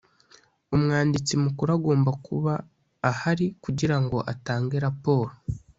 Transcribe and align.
umwanditsi 0.75 1.33
mukuru 1.43 1.69
agomba 1.77 2.11
kuba 2.25 2.53
ahari 3.09 3.45
kugirango 3.63 4.17
atange 4.33 4.75
raporo 4.85 5.31